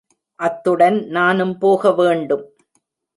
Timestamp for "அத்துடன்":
0.39-0.97